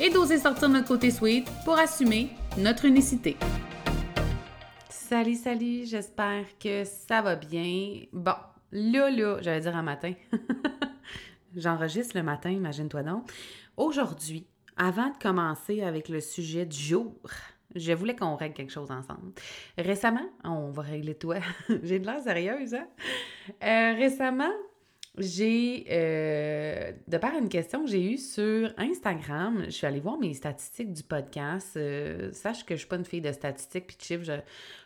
[0.00, 3.36] et d'oser sortir notre côté sweet pour assumer notre unicité.
[4.88, 8.02] Salut, salut, j'espère que ça va bien.
[8.12, 8.34] Bon,
[8.72, 10.12] là, là, j'allais dire un matin.
[11.56, 13.30] J'enregistre le matin, imagine-toi donc.
[13.76, 17.14] Aujourd'hui, avant de commencer avec le sujet du jour,
[17.74, 19.32] je voulais qu'on règle quelque chose ensemble.
[19.76, 21.36] Récemment, on va régler toi.
[21.82, 22.86] j'ai de l'air sérieuse, hein?
[23.62, 24.52] Euh, récemment,
[25.18, 30.18] j'ai, euh, de par une question que j'ai eue sur Instagram, je suis allée voir
[30.18, 31.76] mes statistiques du podcast.
[31.76, 34.42] Euh, sache que je suis pas une fille de statistiques puis de chiffres.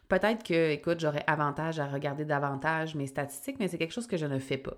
[0.09, 4.17] peut-être que, écoute, j'aurais avantage à regarder davantage mes statistiques, mais c'est quelque chose que
[4.17, 4.77] je ne fais pas.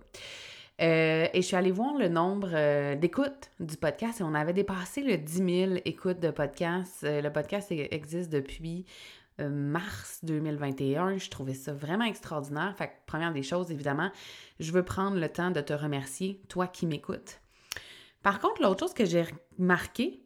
[0.82, 5.02] Euh, et je suis allée voir le nombre d'écoutes du podcast et on avait dépassé
[5.02, 7.02] le 10 000 écoutes de podcast.
[7.04, 8.84] le podcast existe depuis
[9.38, 11.18] mars 2021.
[11.18, 12.74] Je trouvais ça vraiment extraordinaire.
[12.76, 14.10] Fait que, première des choses, évidemment,
[14.60, 17.40] je veux prendre le temps de te remercier, toi qui m'écoutes.
[18.22, 19.24] Par contre, l'autre chose que j'ai
[19.58, 20.24] remarqué,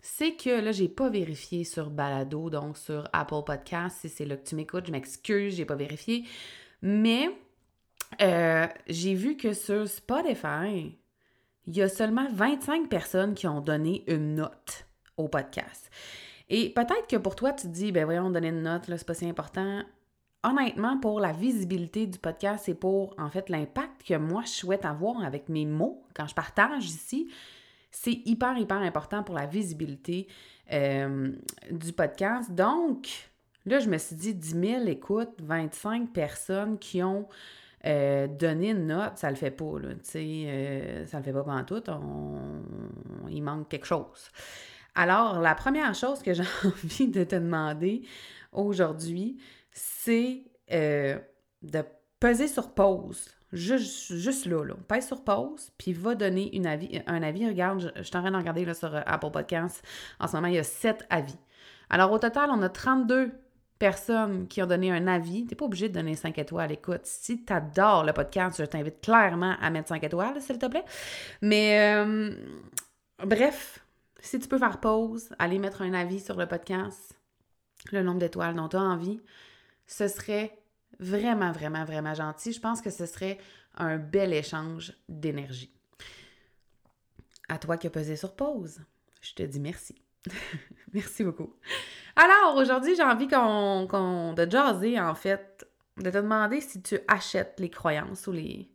[0.00, 3.98] c'est que là, j'ai pas vérifié sur Balado, donc sur Apple Podcast.
[4.00, 6.24] Si c'est là que tu m'écoutes, je m'excuse, j'ai pas vérifié.
[6.82, 7.28] Mais
[8.22, 10.96] euh, j'ai vu que sur Spotify,
[11.66, 15.90] il y a seulement 25 personnes qui ont donné une note au podcast.
[16.48, 19.06] Et peut-être que pour toi, tu te dis, ben voyons, donner une note, là, c'est
[19.06, 19.82] pas si important
[20.46, 24.84] honnêtement, pour la visibilité du podcast et pour, en fait, l'impact que moi, je souhaite
[24.84, 27.28] avoir avec mes mots quand je partage ici,
[27.90, 30.28] c'est hyper, hyper important pour la visibilité
[30.72, 31.32] euh,
[31.70, 32.52] du podcast.
[32.52, 33.08] Donc,
[33.64, 37.26] là, je me suis dit 10 000 écoutes, 25 personnes qui ont
[37.84, 41.32] euh, donné une note, ça le fait pas, là, tu sais, euh, ça le fait
[41.32, 41.82] pas pendant tout,
[43.30, 44.30] il manque quelque chose.
[44.96, 48.02] Alors, la première chose que j'ai envie de te demander
[48.50, 49.38] aujourd'hui,
[49.70, 50.42] c'est
[50.72, 51.18] euh,
[51.62, 51.84] de
[52.18, 53.28] peser sur pause.
[53.52, 54.74] Juste, juste là, là.
[54.88, 56.50] Pèse sur pause, puis va donner
[57.06, 57.46] un avis.
[57.46, 59.84] Regarde, je, suis en train de regarder là, sur euh, Apple Podcasts.
[60.18, 61.38] En ce moment, il y a sept avis.
[61.88, 63.30] Alors, au total, on a 32
[63.78, 65.44] personnes qui ont donné un avis.
[65.44, 66.72] Tu n'es pas obligé de donner 5 étoiles.
[66.72, 70.66] Écoute, si tu adores le podcast, je t'invite clairement à mettre 5 étoiles, s'il te
[70.66, 70.84] plaît.
[71.42, 72.30] Mais, euh,
[73.24, 73.85] bref,
[74.26, 77.18] si tu peux faire pause, aller mettre un avis sur le podcast,
[77.92, 79.20] le nombre d'étoiles dont tu as envie,
[79.86, 80.58] ce serait
[80.98, 82.52] vraiment, vraiment, vraiment gentil.
[82.52, 83.38] Je pense que ce serait
[83.76, 85.72] un bel échange d'énergie.
[87.48, 88.80] À toi qui as pesé sur pause,
[89.20, 89.94] je te dis merci.
[90.92, 91.54] merci beaucoup.
[92.16, 97.60] Alors, aujourd'hui, j'ai envie qu'on, de jaser, en fait, de te demander si tu achètes
[97.60, 98.68] les croyances ou les,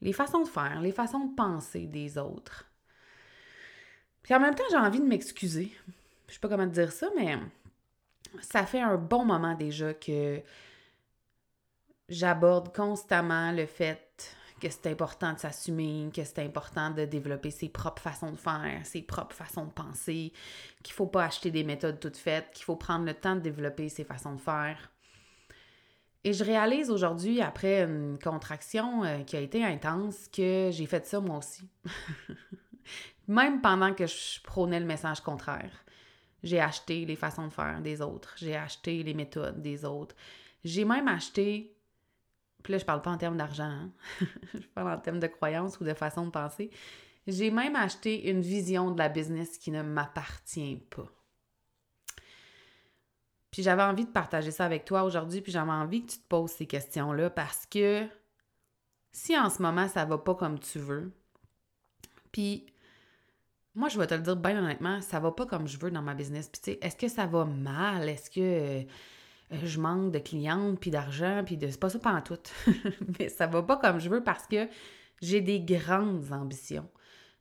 [0.00, 2.71] les façons de faire, les façons de penser des autres.
[4.22, 5.72] Puis en même temps, j'ai envie de m'excuser.
[6.28, 7.36] Je sais pas comment te dire ça, mais
[8.40, 10.40] ça fait un bon moment déjà que
[12.08, 17.68] j'aborde constamment le fait que c'est important de s'assumer, que c'est important de développer ses
[17.68, 20.32] propres façons de faire, ses propres façons de penser,
[20.84, 23.88] qu'il faut pas acheter des méthodes toutes faites, qu'il faut prendre le temps de développer
[23.88, 24.92] ses façons de faire.
[26.22, 31.04] Et je réalise aujourd'hui, après une contraction euh, qui a été intense, que j'ai fait
[31.04, 31.68] ça moi aussi.
[33.32, 35.72] Même pendant que je prônais le message contraire.
[36.42, 38.34] J'ai acheté les façons de faire des autres.
[38.36, 40.14] J'ai acheté les méthodes des autres.
[40.64, 41.74] J'ai même acheté,
[42.62, 43.90] puis là, je parle pas en termes d'argent, hein.
[44.54, 46.70] je parle en termes de croyance ou de façon de penser.
[47.26, 51.08] J'ai même acheté une vision de la business qui ne m'appartient pas.
[53.50, 56.28] Puis j'avais envie de partager ça avec toi aujourd'hui, puis j'avais envie que tu te
[56.28, 58.06] poses ces questions-là parce que
[59.10, 61.12] si en ce moment ça va pas comme tu veux,
[62.30, 62.66] puis
[63.74, 66.02] moi, je vais te le dire bien honnêtement, ça va pas comme je veux dans
[66.02, 66.50] ma business.
[66.52, 68.08] Tu sais, est-ce que ça va mal?
[68.08, 68.82] Est-ce que euh,
[69.64, 71.68] je manque de clientes, puis d'argent, puis de.
[71.68, 72.38] C'est pas ça pas en tout.
[73.18, 74.68] Mais ça va pas comme je veux parce que
[75.20, 76.88] j'ai des grandes ambitions.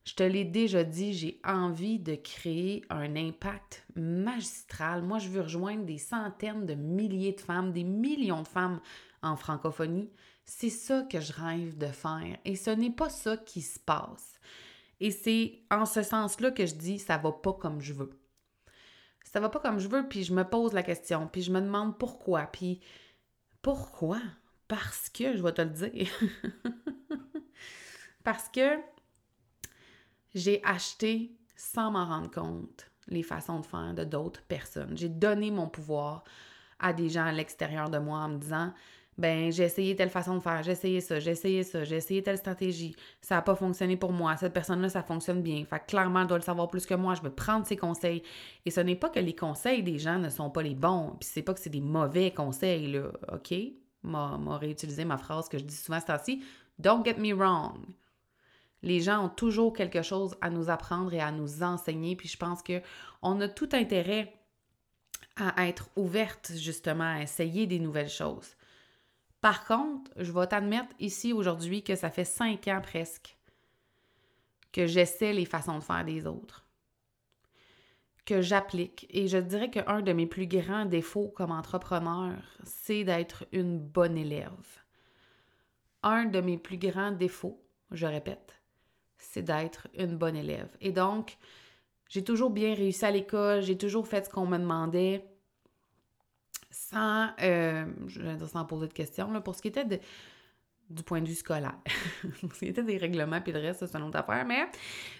[0.03, 5.03] Je te l'ai déjà dit, j'ai envie de créer un impact magistral.
[5.03, 8.79] Moi, je veux rejoindre des centaines de milliers de femmes, des millions de femmes
[9.21, 10.09] en francophonie.
[10.43, 12.37] C'est ça que je rêve de faire.
[12.45, 14.39] Et ce n'est pas ça qui se passe.
[15.01, 18.11] Et c'est en ce sens-là que je dis ça va pas comme je veux.
[19.23, 21.59] Ça va pas comme je veux, puis je me pose la question, puis je me
[21.59, 22.79] demande pourquoi, puis
[23.63, 24.19] pourquoi?
[24.67, 26.07] Parce que, je vais te le dire,
[28.23, 28.77] parce que
[30.35, 34.95] j'ai acheté sans m'en rendre compte les façons de faire de d'autres personnes.
[34.95, 36.23] J'ai donné mon pouvoir
[36.79, 38.71] à des gens à l'extérieur de moi en me disant
[39.21, 42.23] ben j'ai essayé telle façon de faire, j'ai essayé ça, j'ai essayé ça, j'ai essayé
[42.23, 45.63] telle stratégie, ça n'a pas fonctionné pour moi, cette personne-là, ça fonctionne bien.
[45.63, 48.23] Fait clairement, elle doit le savoir plus que moi, je veux prendre ses conseils.
[48.65, 51.29] Et ce n'est pas que les conseils des gens ne sont pas les bons, puis
[51.31, 53.53] c'est pas que c'est des mauvais conseils, là, OK?
[54.03, 56.43] M'a réutilisé ma phrase que je dis souvent c'est ci
[56.79, 57.77] Don't get me wrong.
[58.81, 62.37] Les gens ont toujours quelque chose à nous apprendre et à nous enseigner, puis je
[62.37, 64.33] pense qu'on a tout intérêt
[65.35, 68.55] à être ouverte justement à essayer des nouvelles choses.
[69.41, 73.37] Par contre, je vais t'admettre ici aujourd'hui que ça fait cinq ans presque
[74.71, 76.65] que j'essaie les façons de faire des autres,
[78.25, 79.07] que j'applique.
[79.09, 84.17] Et je dirais qu'un de mes plus grands défauts comme entrepreneur, c'est d'être une bonne
[84.17, 84.79] élève.
[86.03, 87.61] Un de mes plus grands défauts,
[87.91, 88.55] je répète,
[89.17, 90.69] c'est d'être une bonne élève.
[90.79, 91.37] Et donc,
[92.07, 95.25] j'ai toujours bien réussi à l'école, j'ai toujours fait ce qu'on me demandait
[96.91, 99.99] sans, euh, je vais dire sans poser de questions, là, pour ce qui était de,
[100.89, 101.77] du point de vue scolaire.
[102.53, 104.65] ce qui était des règlements puis le reste, c'est une autre affaire, mais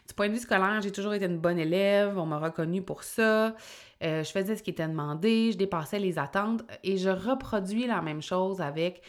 [0.07, 3.03] du point de vue scolaire, j'ai toujours été une bonne élève, on m'a reconnue pour
[3.03, 3.55] ça,
[4.03, 8.01] euh, je faisais ce qui était demandé, je dépassais les attentes et je reproduis la
[8.01, 9.01] même chose avec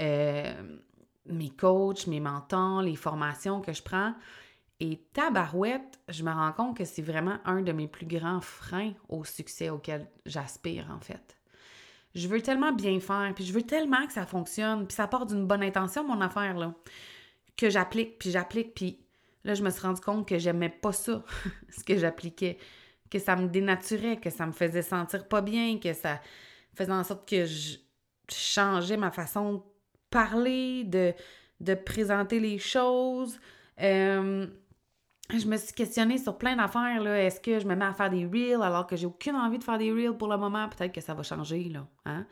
[0.00, 0.52] euh,
[1.26, 4.14] mes coachs, mes mentors, les formations que je prends.
[4.80, 8.92] Et tabarouette, je me rends compte que c'est vraiment un de mes plus grands freins
[9.08, 11.37] au succès auquel j'aspire en fait
[12.14, 15.26] je veux tellement bien faire, puis je veux tellement que ça fonctionne, puis ça part
[15.26, 16.74] d'une bonne intention, mon affaire, là,
[17.56, 18.98] que j'applique, puis j'applique, puis
[19.44, 21.24] là, je me suis rendu compte que j'aimais pas ça,
[21.70, 22.58] ce que j'appliquais,
[23.10, 26.20] que ça me dénaturait, que ça me faisait sentir pas bien, que ça
[26.74, 27.78] faisait en sorte que je
[28.30, 29.60] changeais ma façon de
[30.10, 31.14] parler, de,
[31.60, 33.40] de présenter les choses.
[33.80, 34.46] Euh,
[35.36, 37.02] je me suis questionnée sur plein d'affaires.
[37.02, 37.22] Là.
[37.22, 39.64] Est-ce que je me mets à faire des reels alors que j'ai aucune envie de
[39.64, 40.68] faire des reels pour le moment?
[40.68, 41.86] Peut-être que ça va changer, là.
[42.06, 42.26] Hein?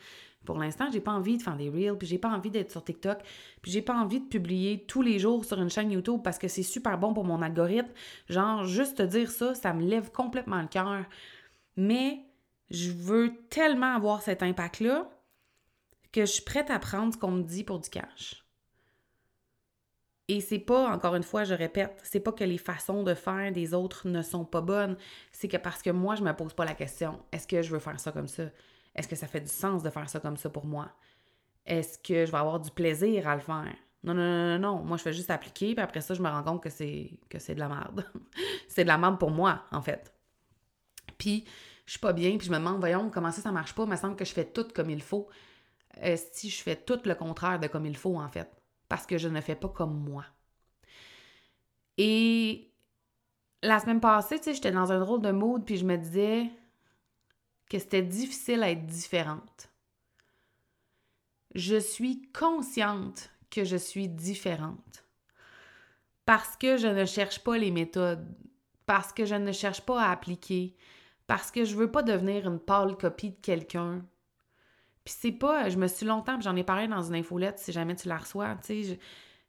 [0.47, 2.83] Pour l'instant, j'ai pas envie de faire des reels, puis j'ai pas envie d'être sur
[2.83, 3.19] TikTok,
[3.61, 6.49] puis j'ai pas envie de publier tous les jours sur une chaîne YouTube parce que
[6.49, 7.93] c'est super bon pour mon algorithme.
[8.29, 11.05] Genre, juste te dire ça, ça me lève complètement le cœur.
[11.77, 12.21] Mais
[12.71, 15.11] je veux tellement avoir cet impact-là
[16.13, 18.46] que je suis prête à prendre ce qu'on me dit pour du cash.
[20.29, 23.53] Et c'est pas, encore une fois, je répète, c'est pas que les façons de faire
[23.53, 24.97] des autres ne sont pas bonnes,
[25.31, 27.79] c'est que parce que moi, je me pose pas la question, est-ce que je veux
[27.79, 28.45] faire ça comme ça?
[28.97, 30.91] Est-ce que ça fait du sens de faire ça comme ça pour moi?
[31.65, 33.73] Est-ce que je vais avoir du plaisir à le faire?
[34.03, 34.85] Non, non, non, non, non.
[34.85, 37.19] Moi, je fais juste appliquer, puis après ça, je me rends compte que c'est
[37.55, 38.05] de la merde.
[38.69, 40.13] c'est de la merde pour moi, en fait.
[41.19, 41.45] Puis,
[41.85, 43.85] je suis pas bien, puis je me demande, voyons, comment ça, ça marche pas?
[43.85, 45.29] Il me semble que je fais tout comme il faut.
[46.03, 48.56] Euh, si je fais tout le contraire de comme il faut, en fait
[48.89, 50.25] parce que je ne fais pas comme moi.
[51.99, 52.73] Et
[53.63, 56.51] la semaine passée, tu sais, j'étais dans un drôle de mood, puis je me disais
[57.69, 59.71] que c'était difficile à être différente.
[61.55, 65.05] Je suis consciente que je suis différente
[66.27, 68.27] parce que je ne cherche pas les méthodes,
[68.85, 70.77] parce que je ne cherche pas à appliquer,
[71.27, 74.05] parce que je veux pas devenir une pâle copie de quelqu'un,
[75.07, 77.95] puis c'est pas, je me suis longtemps, j'en ai parlé dans une infolette si jamais
[77.95, 78.99] tu la reçois, tu sais,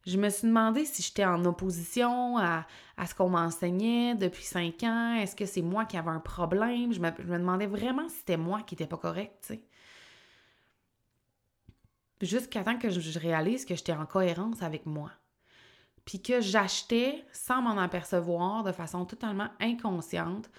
[0.05, 2.67] je, me suis demandé si j'étais en opposition à,
[3.03, 6.99] ce qu'on m'enseignait depuis cinq ans, est-ce que c'est moi qui avais un problème, je
[6.99, 7.09] me,
[7.39, 9.63] demandais vraiment si c'était moi qui n'étais pas correct, tu sais.
[12.21, 15.11] Jusqu'à temps que je, réalise que j'étais en cohérence avec moi.
[16.05, 20.51] Puis que j'achetais, sans m'en apercevoir, de façon totalement inconsciente,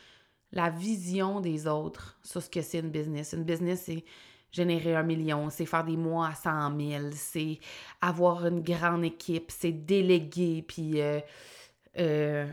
[0.50, 3.32] la vision des autres sur ce que c'est une business.
[3.32, 4.04] Une business, c'est
[4.50, 7.58] générer un million, c'est faire des mois à 100 000, c'est
[8.00, 11.20] avoir une grande équipe, c'est déléguer, puis euh,
[11.98, 12.46] euh,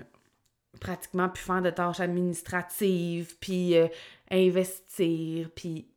[0.79, 3.87] pratiquement plus faire de tâches administratives, puis euh,
[4.31, 5.87] investir, puis...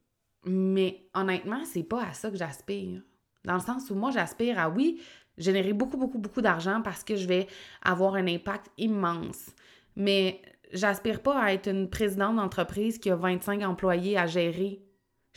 [0.44, 3.02] Mais honnêtement, c'est pas à ça que j'aspire.
[3.44, 5.02] Dans le sens où moi, j'aspire à, oui,
[5.36, 7.48] générer beaucoup, beaucoup, beaucoup d'argent parce que je vais
[7.82, 9.50] avoir un impact immense.
[9.96, 10.40] Mais
[10.72, 14.80] j'aspire pas à être une présidente d'entreprise qui a 25 employés à gérer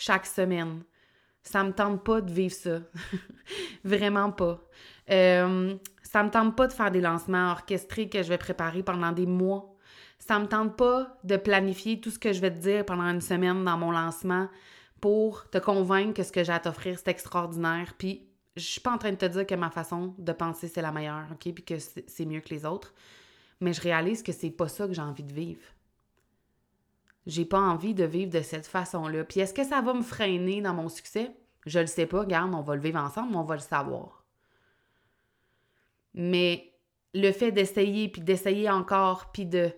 [0.02, 0.84] chaque semaine.
[1.44, 2.80] Ça me tente pas de vivre ça.
[3.84, 4.60] Vraiment pas.
[5.12, 9.12] Euh, ça me tente pas de faire des lancements orchestrés que je vais préparer pendant
[9.12, 9.76] des mois.
[10.18, 13.22] Ça me tente pas de planifier tout ce que je vais te dire pendant une
[13.22, 14.50] semaine dans mon lancement
[15.02, 17.94] pour te convaincre que ce que j'ai à t'offrir, c'est extraordinaire.
[17.98, 20.82] Puis, je suis pas en train de te dire que ma façon de penser, c'est
[20.82, 21.54] la meilleure, OK?
[21.54, 22.94] Puis que c'est mieux que les autres.
[23.60, 25.62] Mais je réalise que c'est pas ça que j'ai envie de vivre.
[27.28, 29.24] J'ai pas envie de vivre de cette façon-là.
[29.24, 31.32] Puis est-ce que ça va me freiner dans mon succès?
[31.66, 32.22] Je le sais pas.
[32.22, 34.26] Regarde, on va le vivre ensemble, on va le savoir.
[36.14, 36.74] Mais
[37.14, 39.72] le fait d'essayer, puis d'essayer encore, puis de,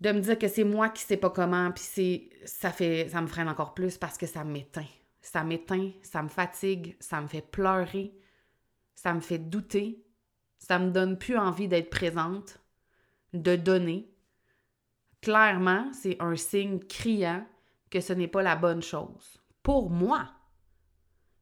[0.00, 3.26] de me dire que c'est moi qui sais pas comment, puis ça fait ça me
[3.26, 4.86] freine encore plus parce que ça m'éteint.
[5.20, 8.14] Ça m'éteint, ça me fatigue, ça me fait pleurer,
[8.94, 10.02] ça me fait douter,
[10.58, 12.58] ça me donne plus envie d'être présente,
[13.34, 14.09] de donner.
[15.22, 17.46] Clairement, c'est un signe criant
[17.90, 19.40] que ce n'est pas la bonne chose.
[19.62, 20.30] Pour moi.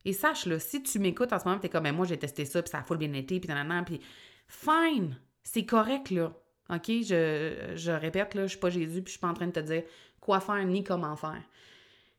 [0.04, 2.44] Et sache-le, si tu m'écoutes en ce moment, tu es comme, ben, moi, j'ai testé
[2.44, 4.00] ça, puis ça a full bien été, puis nan, puis
[4.48, 6.32] fine, c'est correct, là.
[6.70, 6.86] OK?
[6.86, 9.52] Je, je répète, là, je suis pas Jésus, puis je suis pas en train de
[9.52, 9.84] te dire
[10.20, 11.42] quoi faire ni comment faire.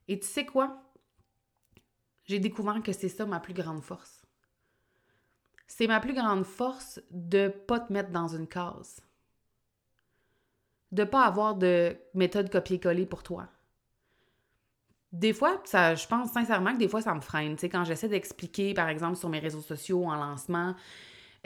[0.08, 0.82] Et tu sais quoi?
[2.26, 4.26] J'ai découvert que c'est ça ma plus grande force.
[5.68, 9.02] C'est ma plus grande force de pas te mettre dans une case.
[10.92, 13.48] De pas avoir de méthode copier-coller pour toi.
[15.12, 17.56] Des fois, ça, je pense sincèrement que des fois, ça me freine.
[17.56, 20.76] Tu quand j'essaie d'expliquer, par exemple, sur mes réseaux sociaux en lancement,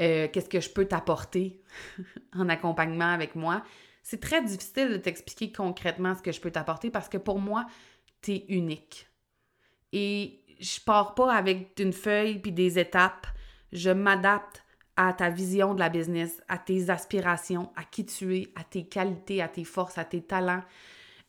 [0.01, 1.61] euh, qu'est-ce que je peux t'apporter
[2.33, 3.63] en accompagnement avec moi.
[4.01, 7.65] C'est très difficile de t'expliquer concrètement ce que je peux t'apporter parce que pour moi,
[8.21, 9.07] tu es unique.
[9.93, 13.27] Et je pars pas avec une feuille puis des étapes.
[13.71, 14.62] Je m'adapte
[14.95, 18.85] à ta vision de la business, à tes aspirations, à qui tu es, à tes
[18.85, 20.63] qualités, à tes forces, à tes talents,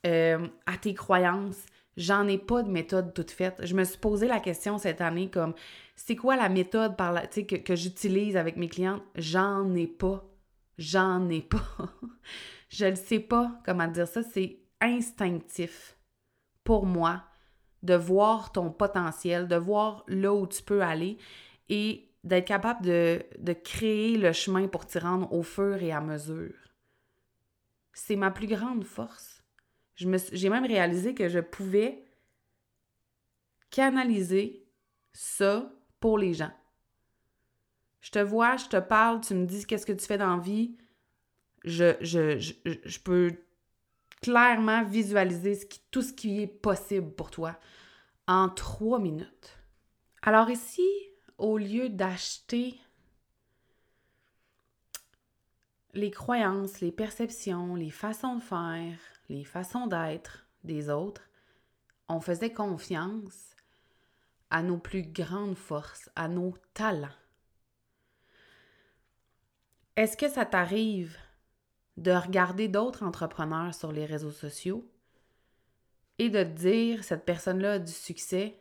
[0.07, 1.65] euh, à tes croyances.
[1.97, 3.61] J'en ai pas de méthode toute faite.
[3.63, 5.55] Je me suis posé la question cette année comme
[5.97, 9.03] c'est quoi la méthode par que j'utilise avec mes clientes?
[9.15, 10.25] J'en ai pas.
[10.77, 11.63] J'en ai pas.
[12.69, 14.23] je ne sais pas comment dire ça.
[14.23, 15.97] C'est instinctif
[16.65, 17.23] pour moi
[17.83, 21.19] de voir ton potentiel, de voir là où tu peux aller
[21.69, 26.55] et d'être capable de, créer le chemin pour t'y rendre au fur et à mesure.
[27.93, 29.45] C'est ma plus grande force.
[29.95, 32.05] J'ai même réalisé que je pouvais
[33.71, 34.67] canaliser
[35.13, 36.53] ça pour les gens.
[38.01, 40.77] Je te vois, je te parle, tu me dis qu'est-ce que tu fais dans vie.
[41.65, 43.33] Je, je, je, peux
[44.21, 45.59] clairement visualiser
[45.91, 47.59] tout ce qui est possible pour toi
[48.27, 49.59] en trois minutes.
[50.23, 50.87] Alors ici,
[51.39, 52.79] au lieu d'acheter
[55.95, 58.99] les croyances, les perceptions, les façons de faire,
[59.29, 61.23] les façons d'être des autres,
[62.09, 63.55] on faisait confiance
[64.51, 67.09] à nos plus grandes forces, à nos talents.
[69.97, 71.17] Est-ce que ça t'arrive
[71.97, 74.89] de regarder d'autres entrepreneurs sur les réseaux sociaux
[76.19, 78.59] et de te dire cette personne-là a du succès,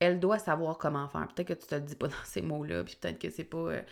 [0.00, 1.28] elle doit savoir comment faire.
[1.28, 3.82] Peut-être que tu te dis pas dans ces mots-là, puis peut-être que c'est pas euh,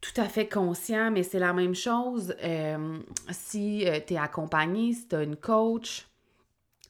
[0.00, 2.34] tout à fait conscient, mais c'est la même chose.
[2.42, 2.98] Euh,
[3.30, 6.06] si euh, tu es accompagné, si tu as une coach,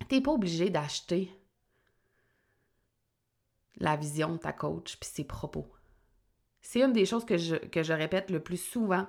[0.09, 1.31] tu pas obligé d'acheter
[3.79, 5.67] la vision de ta coach puis ses propos.
[6.61, 9.07] C'est une des choses que je, que je répète le plus souvent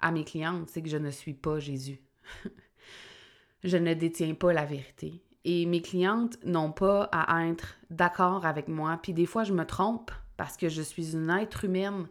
[0.00, 2.00] à mes clientes, c'est que je ne suis pas Jésus.
[3.64, 5.22] je ne détiens pas la vérité.
[5.44, 8.98] Et mes clientes n'ont pas à être d'accord avec moi.
[9.02, 12.08] Puis des fois, je me trompe parce que je suis une être humaine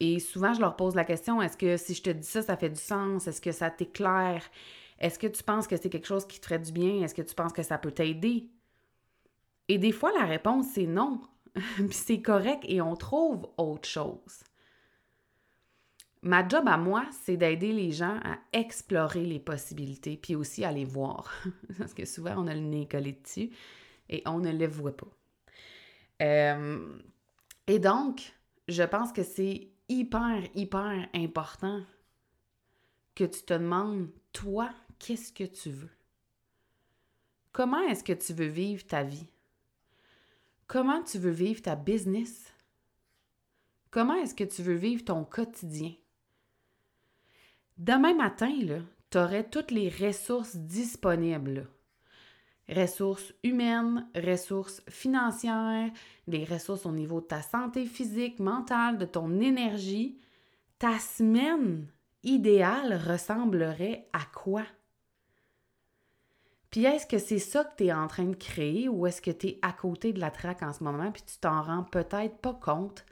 [0.00, 2.56] et souvent, je leur pose la question, est-ce que si je te dis ça, ça
[2.56, 3.26] fait du sens?
[3.26, 4.42] Est-ce que ça t'éclaire?
[4.98, 7.02] Est-ce que tu penses que c'est quelque chose qui te ferait du bien?
[7.02, 8.48] Est-ce que tu penses que ça peut t'aider?
[9.68, 11.20] Et des fois, la réponse, c'est non.
[11.54, 14.44] Puis c'est correct et on trouve autre chose.
[16.26, 20.72] Ma job à moi, c'est d'aider les gens à explorer les possibilités, puis aussi à
[20.72, 21.32] les voir.
[21.78, 23.50] Parce que souvent, on a le nez collé dessus
[24.08, 25.06] et on ne les voit pas.
[26.22, 26.98] Euh,
[27.68, 28.34] et donc,
[28.66, 31.80] je pense que c'est hyper, hyper important
[33.14, 35.92] que tu te demandes, toi, qu'est-ce que tu veux?
[37.52, 39.28] Comment est-ce que tu veux vivre ta vie?
[40.66, 42.52] Comment tu veux vivre ta business?
[43.92, 45.92] Comment est-ce que tu veux vivre ton quotidien?
[47.76, 48.52] Demain matin,
[49.10, 51.68] tu aurais toutes les ressources disponibles
[52.68, 55.90] ressources humaines, ressources financières,
[56.26, 60.18] des ressources au niveau de ta santé physique, mentale, de ton énergie,
[60.78, 61.86] ta semaine
[62.22, 64.64] idéale ressemblerait à quoi?
[66.70, 69.30] Puis est-ce que c'est ça que tu es en train de créer ou est-ce que
[69.30, 72.38] tu es à côté de la traque en ce moment puis tu t'en rends peut-être
[72.38, 73.06] pas compte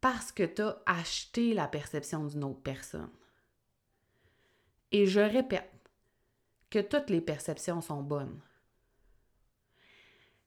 [0.00, 3.10] parce que tu as acheté la perception d'une autre personne?
[4.92, 5.70] Et je répète
[6.70, 8.40] que toutes les perceptions sont bonnes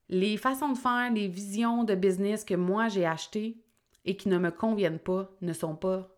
[0.10, 3.62] les façons de faire, les visions de business que moi j'ai achetées
[4.06, 6.10] et qui ne me conviennent pas ne sont pas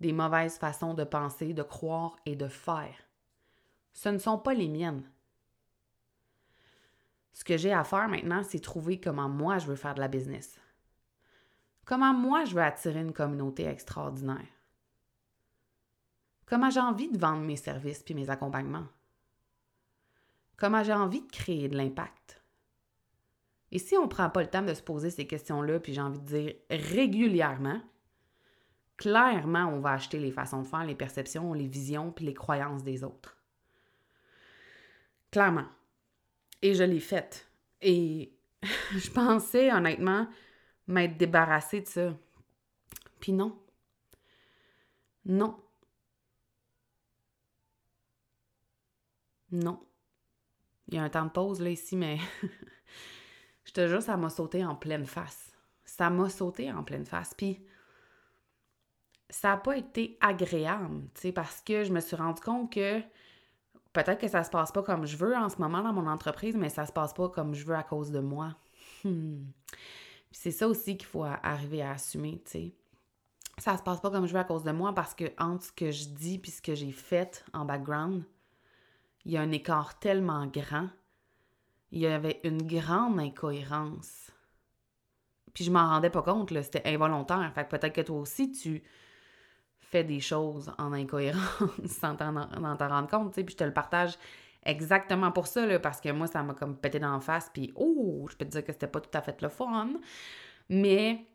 [0.00, 2.94] des mauvaises façons de penser, de croire et de faire.
[3.92, 5.04] Ce ne sont pas les miennes.
[7.32, 10.08] Ce que j'ai à faire maintenant, c'est trouver comment moi je veux faire de la
[10.08, 10.58] business.
[11.84, 14.46] Comment moi je veux attirer une communauté extraordinaire.
[16.50, 18.88] Comment j'ai envie de vendre mes services puis mes accompagnements?
[20.56, 22.42] Comment j'ai envie de créer de l'impact?
[23.70, 26.00] Et si on ne prend pas le temps de se poser ces questions-là, puis j'ai
[26.00, 27.80] envie de dire régulièrement,
[28.96, 32.82] clairement, on va acheter les façons de faire, les perceptions, les visions, puis les croyances
[32.82, 33.36] des autres.
[35.30, 35.68] Clairement.
[36.62, 37.48] Et je l'ai faite.
[37.80, 38.36] Et
[38.90, 40.26] je pensais honnêtement
[40.88, 42.18] m'être débarrassée de ça.
[43.20, 43.56] Puis non.
[45.24, 45.56] Non.
[49.52, 49.80] Non.
[50.88, 52.18] Il y a un temps de pause là ici, mais
[53.64, 55.52] je te jure, ça m'a sauté en pleine face.
[55.84, 57.34] Ça m'a sauté en pleine face.
[57.34, 57.64] Puis
[59.28, 63.00] ça n'a pas été agréable, tu sais, parce que je me suis rendu compte que
[63.92, 66.56] peut-être que ça se passe pas comme je veux en ce moment dans mon entreprise,
[66.56, 68.56] mais ça se passe pas comme je veux à cause de moi.
[69.02, 69.46] Hmm.
[70.30, 72.74] C'est ça aussi qu'il faut arriver à assumer, tu sais.
[73.56, 75.72] Ça se passe pas comme je veux à cause de moi parce que entre ce
[75.72, 78.24] que je dis puis ce que j'ai fait en background,
[79.24, 80.88] il y a un écart tellement grand.
[81.92, 84.30] Il y avait une grande incohérence.
[85.54, 87.50] Puis je m'en rendais pas compte, c'était involontaire.
[87.54, 88.82] Fait que peut-être que toi aussi, tu
[89.80, 93.44] fais des choses en incohérence sans t'en rendre compte, tu.
[93.44, 94.16] Puis je te le partage
[94.64, 98.26] exactement pour ça, parce que moi, ça m'a comme pété dans la face, puis oh,
[98.30, 99.90] je peux te dire que c'était pas tout à fait le fun.
[100.68, 101.26] Mais,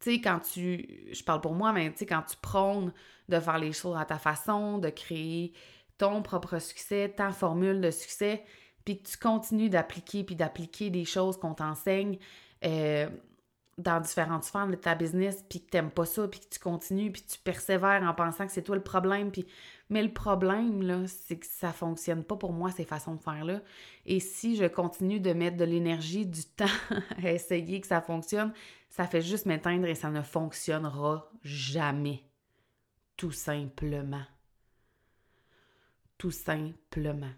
[0.00, 2.92] tu sais, quand tu, je parle pour moi, mais tu sais, quand tu prônes
[3.28, 5.52] de faire les choses à ta façon, de créer
[5.98, 8.44] ton propre succès, ta formule de succès,
[8.84, 12.18] puis que tu continues d'appliquer, puis d'appliquer des choses qu'on t'enseigne,
[12.64, 13.08] euh,
[13.78, 17.12] dans différentes sphères de ta business, puis que t'aimes pas ça, puis que tu continues,
[17.12, 19.46] puis tu persévères en pensant que c'est toi le problème, puis...
[19.88, 23.60] Mais le problème, là, c'est que ça fonctionne pas pour moi, ces façons de faire-là.
[24.04, 26.64] Et si je continue de mettre de l'énergie, du temps
[27.22, 28.52] à essayer que ça fonctionne,
[28.90, 32.24] ça fait juste m'éteindre et ça ne fonctionnera jamais.
[33.16, 34.24] Tout simplement.
[36.18, 37.32] Tout simplement.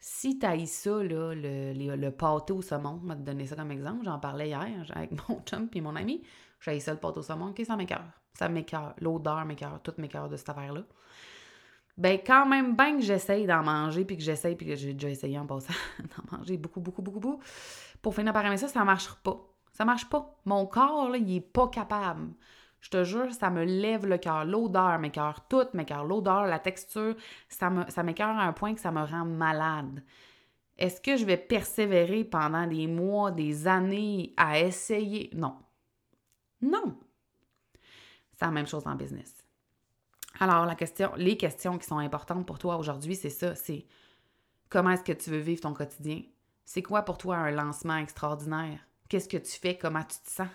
[0.00, 3.72] Si tu ça, là, le, le, pâté au saumon, je vais te donner ça comme
[3.72, 6.22] exemple, j'en parlais hier avec mon chum et mon ami,
[6.60, 8.06] j'ai ça le pâté au saumon, ok, ça m'écœure.
[8.34, 8.94] Ça m'écœure.
[9.00, 10.82] L'odeur m'écœure, tout m'écœure de cette affaire-là.
[11.96, 15.10] Ben, quand même, bien que j'essaye d'en manger, puis que j'essaye, puis que j'ai déjà
[15.10, 17.42] essayé en passant d'en manger beaucoup, beaucoup, beaucoup, beaucoup,
[18.00, 19.36] pour finir par aimer ça, ça marche pas.
[19.72, 20.38] Ça marche pas.
[20.44, 22.28] Mon corps, là, il est pas capable.
[22.80, 24.44] Je te jure, ça me lève le cœur.
[24.44, 26.04] L'odeur m'écœure, tout m'écœure.
[26.04, 27.16] L'odeur, la texture,
[27.48, 30.02] ça, me, ça m'écœure à un point que ça me rend malade.
[30.76, 35.30] Est-ce que je vais persévérer pendant des mois, des années à essayer?
[35.34, 35.56] Non.
[36.60, 36.96] Non.
[38.36, 39.34] C'est la même chose en business.
[40.38, 40.72] Alors,
[41.16, 43.86] les questions qui sont importantes pour toi aujourd'hui, c'est ça, c'est
[44.68, 46.22] comment est-ce que tu veux vivre ton quotidien?
[46.64, 48.78] C'est quoi pour toi un lancement extraordinaire?
[49.08, 49.76] Qu'est-ce que tu fais?
[49.76, 50.48] Comment tu te sens?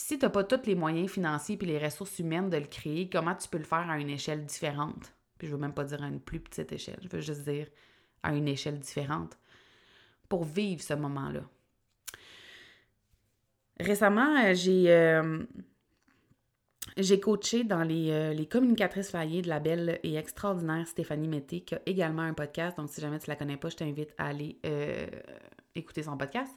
[0.00, 2.64] Puis si tu n'as pas tous les moyens financiers et les ressources humaines de le
[2.64, 5.12] créer, comment tu peux le faire à une échelle différente?
[5.36, 7.66] Puis je veux même pas dire à une plus petite échelle, je veux juste dire
[8.22, 9.36] à une échelle différente
[10.30, 11.42] pour vivre ce moment-là.
[13.78, 15.44] Récemment, euh, j'ai euh,
[16.96, 21.60] j'ai coaché dans les, euh, les, communicatrices flyées de la belle et extraordinaire Stéphanie Mété,
[21.60, 22.78] qui a également un podcast.
[22.78, 24.58] Donc, si jamais tu la connais pas, je t'invite à aller
[25.74, 26.52] écouter son podcast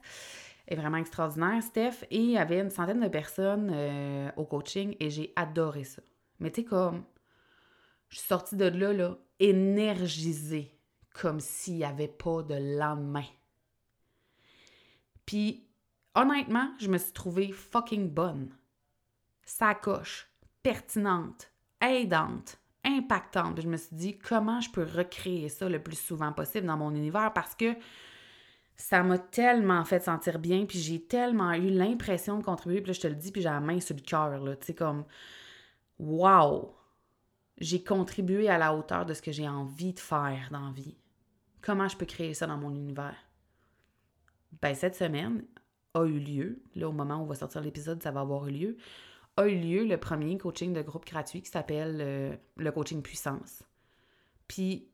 [0.67, 4.95] est vraiment extraordinaire, Steph, et il y avait une centaine de personnes euh, au coaching
[4.99, 6.01] et j'ai adoré ça.
[6.39, 7.03] Mais tu sais, comme,
[8.09, 10.77] je suis sortie de là, là, énergisée,
[11.13, 13.25] comme s'il n'y avait pas de lendemain.
[15.25, 15.67] Puis,
[16.15, 18.55] honnêtement, je me suis trouvée fucking bonne.
[19.45, 20.29] Sacoche,
[20.61, 23.61] pertinente, aidante, impactante.
[23.61, 26.93] je me suis dit, comment je peux recréer ça le plus souvent possible dans mon
[26.93, 27.75] univers parce que
[28.75, 32.93] ça m'a tellement fait sentir bien, puis j'ai tellement eu l'impression de contribuer, puis là,
[32.93, 35.05] je te le dis, puis j'ai la main sur le cœur, là, tu sais, comme,
[35.99, 36.75] wow!
[37.59, 40.97] J'ai contribué à la hauteur de ce que j'ai envie de faire dans la vie.
[41.61, 43.15] Comment je peux créer ça dans mon univers?
[44.61, 45.45] Ben, cette semaine
[45.93, 48.51] a eu lieu, là, au moment où on va sortir l'épisode, ça va avoir eu
[48.51, 48.77] lieu,
[49.37, 53.63] a eu lieu le premier coaching de groupe gratuit qui s'appelle euh, le coaching puissance.
[54.47, 54.87] Puis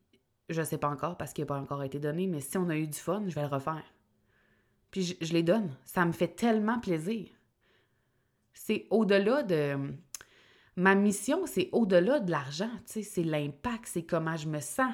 [0.49, 2.75] je sais pas encore parce qu'il n'a pas encore été donné, mais si on a
[2.75, 3.83] eu du fun, je vais le refaire.
[4.91, 5.75] Puis je, les donne.
[5.85, 7.29] Ça me fait tellement plaisir.
[8.53, 9.77] C'est au-delà de.
[10.75, 12.71] Ma mission, c'est au-delà de l'argent.
[12.85, 14.93] C'est l'impact, c'est comment je me sens.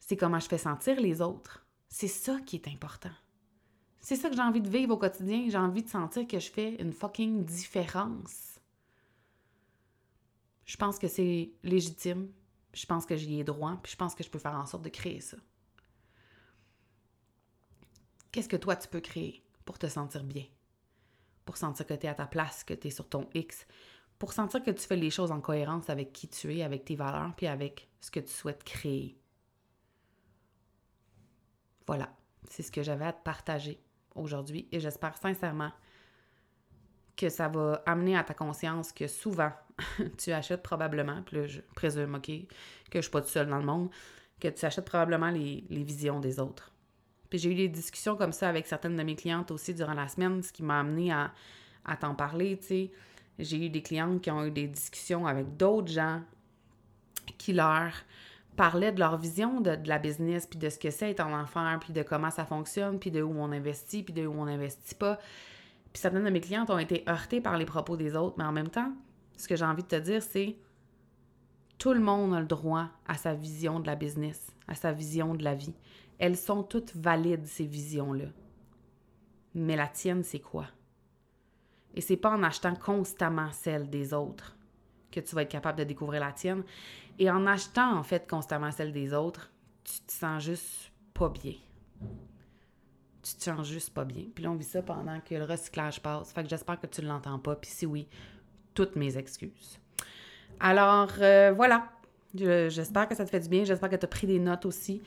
[0.00, 1.66] C'est comment je fais sentir les autres.
[1.88, 3.10] C'est ça qui est important.
[4.00, 5.46] C'est ça que j'ai envie de vivre au quotidien.
[5.48, 8.58] J'ai envie de sentir que je fais une fucking différence.
[10.64, 12.28] Je pense que c'est légitime
[12.76, 14.84] je pense que j'y ai droit, puis je pense que je peux faire en sorte
[14.84, 15.36] de créer ça.
[18.30, 20.44] Qu'est-ce que toi tu peux créer pour te sentir bien?
[21.46, 23.66] pour sentir que tu es à ta place, que tu es sur ton X,
[24.18, 26.96] pour sentir que tu fais les choses en cohérence avec qui tu es, avec tes
[26.96, 29.18] valeurs, puis avec ce que tu souhaites créer.
[31.86, 32.12] Voilà,
[32.50, 33.80] c'est ce que j'avais à te partager
[34.14, 35.70] aujourd'hui et j'espère sincèrement
[37.16, 39.52] que ça va amener à ta conscience que souvent,
[40.18, 42.30] tu achètes probablement, puis là, je présume, OK,
[42.90, 43.90] que je suis pas toute seule dans le monde,
[44.40, 46.72] que tu achètes probablement les, visions des autres.
[47.30, 50.08] Puis j'ai eu des discussions comme ça avec certaines de mes clientes aussi durant la
[50.08, 51.32] semaine, ce qui m'a amené à,
[51.84, 52.92] à t'en parler, tu sais.
[53.38, 56.22] J'ai eu des clientes qui ont eu des discussions avec d'autres gens
[57.36, 57.92] qui leur
[58.56, 61.78] parlaient de leur vision de, la business, puis de ce que c'est être en enfer,
[61.80, 64.94] puis de comment ça fonctionne, puis de où on investit, puis de où on n'investit
[64.94, 65.18] pas.
[65.92, 68.52] Puis certaines de mes clientes ont été heurtées par les propos des autres, mais en
[68.52, 68.92] même temps,
[69.36, 70.56] ce que j'ai envie de te dire, c'est
[71.78, 75.34] tout le monde a le droit à sa vision de la business, à sa vision
[75.34, 75.74] de la vie.
[76.18, 78.26] Elles sont toutes valides, ces visions-là.
[79.54, 80.66] Mais la tienne, c'est quoi?
[81.94, 84.56] Et c'est pas en achetant constamment celle des autres
[85.10, 86.62] que tu vas être capable de découvrir la tienne.
[87.18, 89.50] Et en achetant, en fait, constamment celle des autres,
[89.84, 91.54] tu te sens juste pas bien.
[93.22, 94.24] Tu te sens juste pas bien.
[94.34, 96.32] Puis là, on vit ça pendant que le recyclage passe.
[96.32, 97.56] Fait que j'espère que tu ne l'entends pas.
[97.56, 98.08] Puis si oui,
[98.76, 99.80] toutes mes excuses.
[100.60, 101.90] Alors, euh, voilà.
[102.34, 103.64] J'espère que ça te fait du bien.
[103.64, 105.02] J'espère que tu as pris des notes aussi.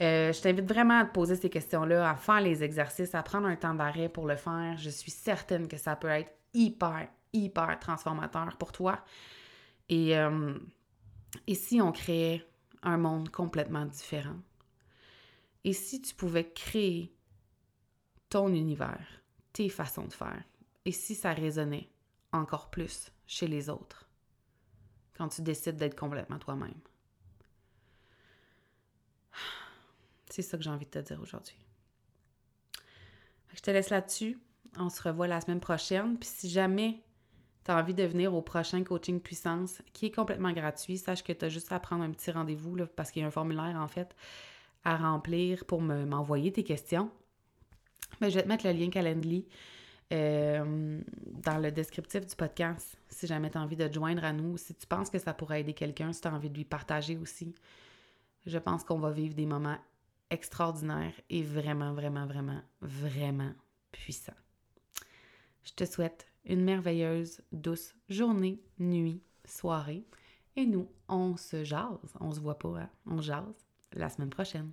[0.00, 3.46] Euh, je t'invite vraiment à te poser ces questions-là, à faire les exercices, à prendre
[3.46, 4.76] un temps d'arrêt pour le faire.
[4.76, 9.04] Je suis certaine que ça peut être hyper, hyper transformateur pour toi.
[9.88, 10.58] Et, euh,
[11.46, 12.44] et si on créait
[12.82, 14.40] un monde complètement différent?
[15.62, 17.14] Et si tu pouvais créer
[18.28, 19.06] ton univers,
[19.52, 20.42] tes façons de faire?
[20.84, 21.88] Et si ça résonnait?
[22.34, 24.08] Encore plus chez les autres
[25.16, 26.74] quand tu décides d'être complètement toi-même?
[30.28, 31.56] C'est ça que j'ai envie de te dire aujourd'hui.
[33.54, 34.38] Je te laisse là-dessus.
[34.76, 36.18] On se revoit la semaine prochaine.
[36.18, 37.04] Puis si jamais
[37.64, 41.32] tu as envie de venir au prochain coaching puissance, qui est complètement gratuit, sache que
[41.32, 43.86] tu as juste à prendre un petit rendez-vous parce qu'il y a un formulaire en
[43.86, 44.16] fait
[44.82, 47.10] à remplir pour m'envoyer tes questions.
[48.20, 49.46] Mais je vais te mettre le lien Calendly
[50.12, 51.00] euh,
[51.42, 54.56] dans le descriptif du podcast si jamais tu as envie de te joindre à nous,
[54.56, 57.16] si tu penses que ça pourrait aider quelqu'un, si tu as envie de lui partager
[57.16, 57.54] aussi.
[58.44, 59.78] Je pense qu'on va vivre des moments
[60.30, 63.52] extraordinaire et vraiment, vraiment, vraiment, vraiment
[63.92, 64.34] puissant.
[65.62, 70.04] Je te souhaite une merveilleuse, douce journée, nuit, soirée.
[70.56, 72.14] Et nous, on se jase.
[72.20, 72.90] On se voit pas, hein?
[73.06, 74.72] on jase la semaine prochaine.